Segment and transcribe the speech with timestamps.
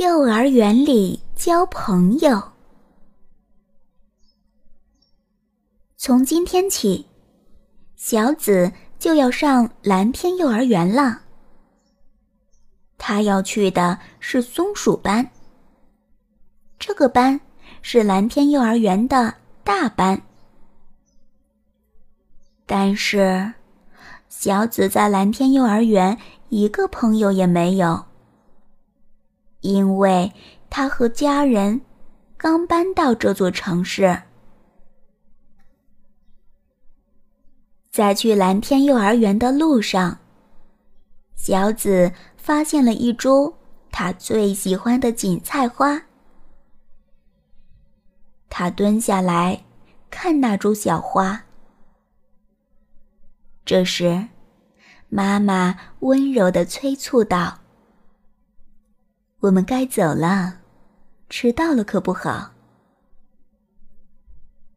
[0.00, 2.42] 幼儿园里交朋友。
[5.98, 7.04] 从今天起，
[7.96, 11.20] 小紫就要上蓝天幼儿园了。
[12.96, 15.30] 他要去的是松鼠班。
[16.78, 17.38] 这个班
[17.82, 20.22] 是蓝天幼儿园的大班，
[22.64, 23.52] 但是
[24.30, 26.16] 小紫在蓝天幼儿园
[26.48, 28.06] 一个朋友也没有。
[29.60, 30.32] 因为
[30.68, 31.80] 他和家人
[32.36, 34.22] 刚搬到这座城市，
[37.90, 40.18] 在去蓝天幼儿园的路上，
[41.34, 43.54] 小紫发现了一株
[43.90, 46.02] 她最喜欢的锦菜花。
[48.48, 49.64] 她蹲下来
[50.08, 51.44] 看那株小花，
[53.64, 54.28] 这时，
[55.08, 57.58] 妈妈温柔的催促道。
[59.40, 60.60] 我们该走了，
[61.30, 62.52] 迟到了可不好。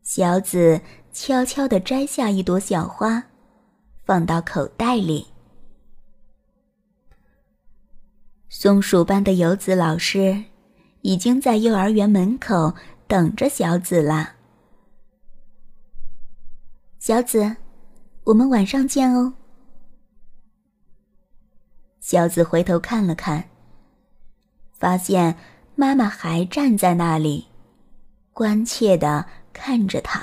[0.01, 0.79] 小紫
[1.11, 3.25] 悄悄地摘下一朵小花，
[4.05, 5.27] 放到口袋里。
[8.47, 10.45] 松鼠班的游子老师
[11.01, 12.73] 已经在幼儿园门口
[13.05, 14.35] 等着小紫了。
[16.99, 17.57] 小紫，
[18.23, 19.33] 我们晚上见哦。
[21.99, 23.52] 小紫回头看了看。
[24.83, 25.37] 发现
[25.75, 27.47] 妈妈还站在那里，
[28.33, 30.21] 关切的看着他。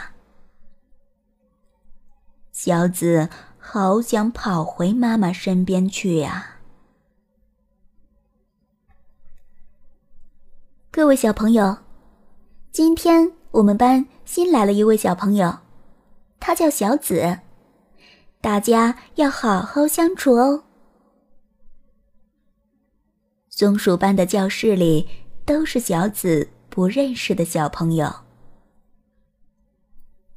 [2.52, 6.58] 小紫好想跑回妈妈身边去呀！
[10.91, 11.78] 各位小朋友，
[12.70, 15.61] 今天我们班新来了一位小朋友，
[16.39, 17.39] 他叫小紫，
[18.42, 20.64] 大家要好好相处哦。
[23.61, 25.06] 松鼠班的教室里
[25.44, 28.11] 都是小紫不认识的小朋友。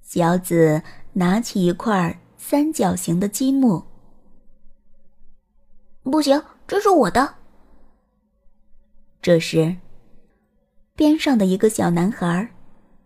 [0.02, 0.82] 小紫
[1.14, 3.86] 拿起一块三角形的积木，
[6.03, 7.36] 不行，这是我的。
[9.22, 9.78] 这时，
[10.94, 12.53] 边上的一个小男孩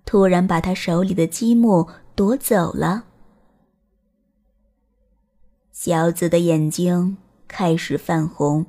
[0.03, 3.03] 突然把他手里的积木夺走了。
[5.72, 8.66] 小紫的眼睛开始泛红。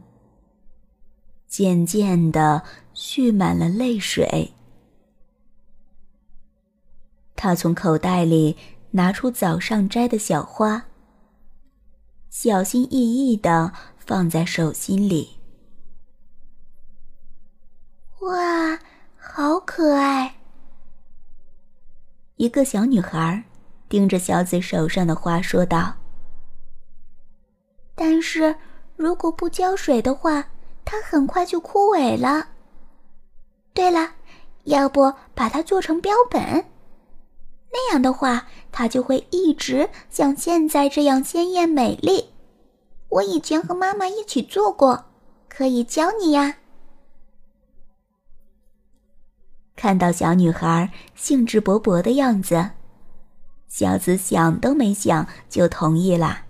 [1.49, 4.53] 渐渐的蓄满了泪水。
[7.35, 8.57] 他从口袋里
[8.91, 10.85] 拿出早上摘的小花，
[12.29, 15.39] 小心翼翼的放在手心里。
[18.21, 18.79] 哇，
[19.17, 20.35] 好可爱！
[22.37, 23.45] 一个小女孩
[23.89, 25.95] 盯着小紫手上的花说道
[27.95, 28.55] ：“但是
[28.97, 30.45] 如果不浇水的话。”
[30.91, 32.49] 它很快就枯萎了。
[33.75, 34.15] 对了，
[34.65, 36.65] 要不把它做成标本？
[37.71, 42.31] 那样的话，它就会一直像现在这样鲜艳美丽。
[43.11, 45.05] 我以前和妈妈一起做过，
[45.47, 46.57] 可以教你呀。
[49.77, 52.71] 看到小女孩兴致勃勃的样子，
[53.69, 56.47] 小紫想都没想就同意了。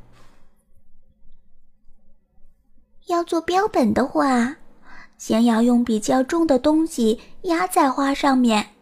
[3.08, 4.56] 要做标本的话，
[5.16, 8.74] 先要用比较重的东西压在花上面。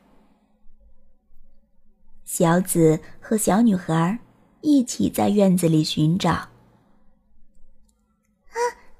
[2.24, 4.18] 小紫和小女孩
[4.60, 6.32] 一起在院子里寻找。
[6.32, 6.50] 啊，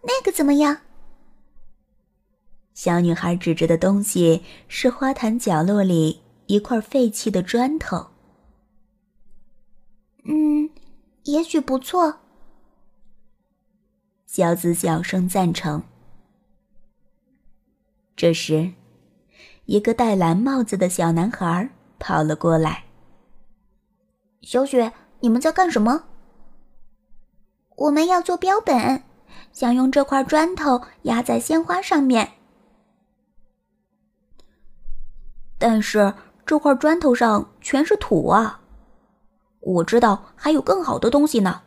[0.03, 0.79] 那个怎么样？
[2.73, 8.07] 小女孩指着的东西是花坛角落里一块废弃的砖头。
[10.25, 10.71] 嗯，
[11.25, 12.21] 也许不错。
[14.37, 15.83] 小紫小声赞成。
[18.15, 18.75] 这时，
[19.65, 22.85] 一个戴蓝帽子的小男孩跑了过来。
[24.43, 26.05] 小雪，你们在干什么？
[27.77, 29.03] 我们要做标本，
[29.53, 32.33] 想用这块砖头压在鲜花上面。
[35.57, 36.13] 但是
[36.45, 38.61] 这块砖头上全是土啊！
[39.61, 41.63] 我知道还有更好的东西呢。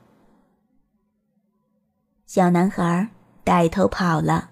[2.30, 3.10] 小男孩
[3.44, 4.52] 带头跑了。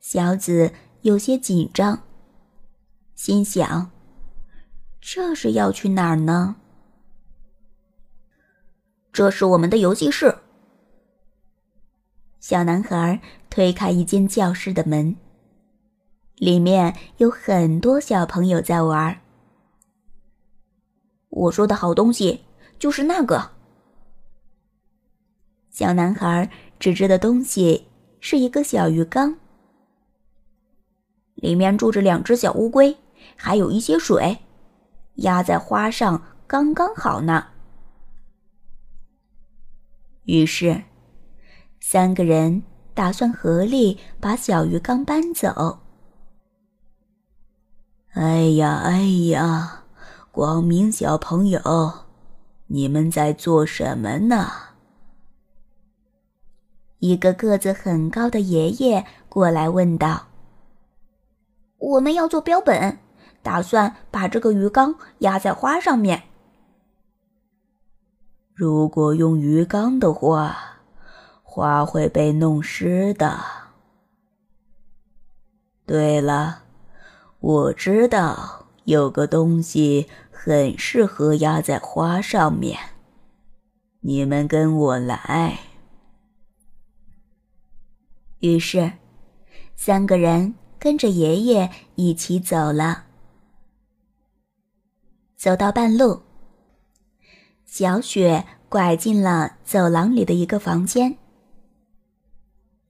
[0.00, 0.72] 小紫
[1.02, 2.04] 有些紧张，
[3.14, 3.90] 心想
[4.98, 6.56] ：“这是要去哪儿呢？”
[9.12, 10.38] 这是我们的游戏室。
[12.40, 13.20] 小男孩
[13.50, 15.14] 推开一间教室的门，
[16.36, 19.20] 里面有很多小朋友在玩。
[21.28, 22.42] 我说的好东西
[22.78, 23.57] 就是那个。
[25.78, 27.86] 小男孩指着的东西
[28.18, 29.36] 是一个小鱼缸，
[31.36, 32.96] 里面住着两只小乌龟，
[33.36, 34.38] 还有一些水，
[35.18, 37.50] 压在花上刚刚好呢。”
[40.26, 40.82] 于是，
[41.78, 45.78] 三个人打算合力把小鱼缸搬走。
[48.14, 49.84] 哎呀，哎呀，
[50.32, 51.60] 光明小朋友，
[52.66, 54.67] 你们在做什么呢？
[56.98, 60.28] 一个个子很高的爷爷过来问道
[61.78, 62.98] ：“我们要做标本，
[63.42, 66.24] 打算把这个鱼缸压在花上面。”
[68.52, 70.80] 如果用鱼缸的话，
[71.44, 73.38] 花会被弄湿的。
[75.86, 76.64] 对了，
[77.38, 82.76] 我知道有个东西很适合压在花上面，
[84.00, 85.60] 你们跟我来。
[88.40, 88.92] 于是，
[89.76, 93.06] 三个人跟着爷爷一起走了。
[95.36, 96.22] 走到半路。
[97.64, 101.16] 小雪拐进了走廊里的一个房间。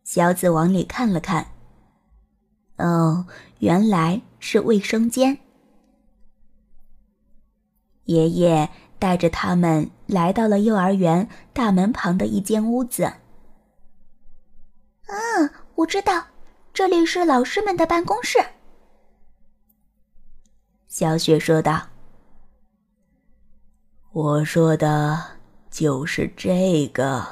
[0.05, 1.49] 小紫往里看了看，
[2.77, 3.27] 哦，
[3.59, 5.39] 原来是卫生间。
[8.05, 13.13] 爷爷带着他们来到了幼儿园大门旁的一间屋子。
[15.09, 16.27] 嗯，我知道，
[16.75, 18.39] 这里是老师们的办公室。
[20.87, 21.89] 小雪说道。
[24.13, 25.39] 我说的
[25.71, 27.27] 就是这个。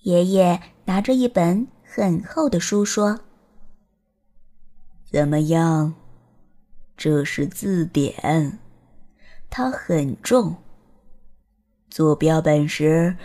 [0.00, 3.20] 爷爷拿着一本很厚的书说
[5.10, 5.94] ：“怎么样？
[6.96, 8.58] 这是字典，
[9.50, 10.56] 它很重，
[11.90, 13.16] 做标本时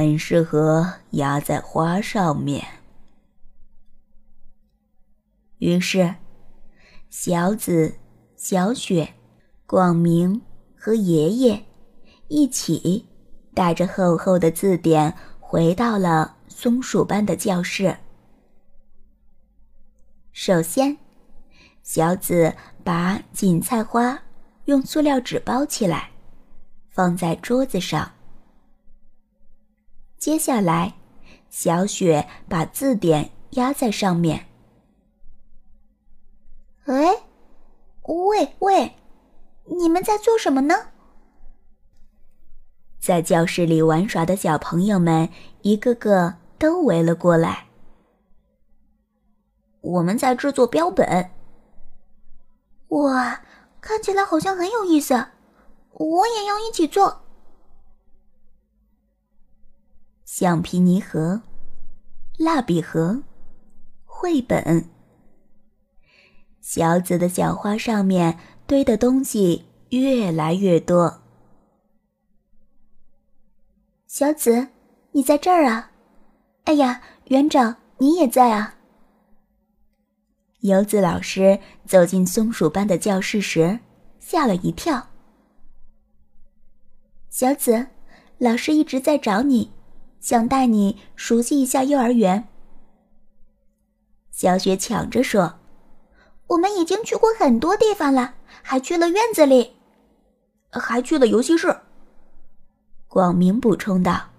[0.00, 2.66] 很适合压在花上面。”
[5.58, 6.14] 于是，
[7.10, 7.94] 小紫、
[8.36, 9.14] 小雪、
[9.66, 10.42] 广明。
[10.84, 11.64] 和爷爷
[12.26, 13.06] 一起
[13.54, 17.96] 带着厚厚的字典回到了松鼠班的教室。
[20.32, 20.98] 首先，
[21.84, 22.52] 小紫
[22.82, 24.20] 把锦菜花
[24.64, 26.10] 用塑料纸包起来，
[26.90, 28.10] 放在桌子上。
[30.22, 30.94] 接下来，
[31.50, 34.46] 小雪把字典压在上面。
[36.84, 37.24] 哎，
[38.02, 38.94] 喂喂！
[39.64, 40.76] 你们在做什么呢？
[43.00, 45.28] 在教室里玩耍的小朋友们
[45.62, 47.66] 一个个都围了过来。
[49.80, 51.32] 我们在制作标本。
[52.90, 53.40] 哇，
[53.80, 55.14] 看起来好像很有意思，
[55.90, 57.21] 我也要一起做。
[60.34, 61.42] 橡皮泥盒、
[62.38, 63.22] 蜡笔盒、
[64.06, 64.88] 绘本。
[66.62, 68.38] 小紫的小花上面。
[68.66, 71.20] 堆的东西越来越多。
[74.06, 74.68] 小紫，
[75.10, 75.90] 你在这儿啊？
[76.64, 78.76] 哎呀，园长，你也在啊！
[80.60, 83.80] 游子老师走进松鼠班的教室时，
[84.18, 85.08] 吓了一跳。
[87.28, 87.88] 小紫，
[88.38, 89.70] 老师一直在找你，
[90.22, 92.48] 想带你熟悉一下幼儿园。
[94.30, 95.60] 小雪抢着说
[96.48, 99.72] ：“我们已经去过很多地方了。”还去了院子里，
[100.70, 101.76] 还去了游戏室。
[103.08, 104.30] 广明补充道：“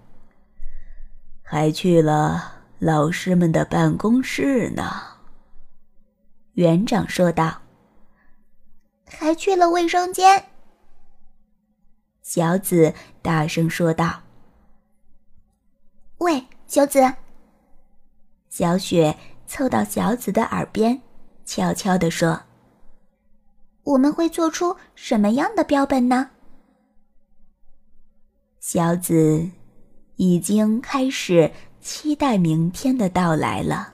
[1.44, 4.90] 还去了老师们的办公室呢。”
[6.54, 7.60] 园长说道
[9.06, 10.46] ：“还去了卫生间。”
[12.22, 14.22] 小紫大声说道
[16.18, 17.00] ：“喂，小紫！”
[18.50, 19.16] 小雪
[19.46, 21.00] 凑到小紫的耳边，
[21.44, 22.40] 悄悄地说。
[23.82, 26.30] 我们会做出什么样的标本呢？
[28.60, 29.50] 小紫
[30.16, 33.93] 已经开始期待明天的到来了。